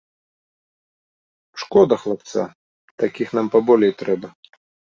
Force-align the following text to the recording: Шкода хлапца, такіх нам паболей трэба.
Шкода 1.65 1.95
хлапца, 2.05 2.41
такіх 3.05 3.29
нам 3.39 3.47
паболей 3.57 3.97
трэба. 4.05 4.27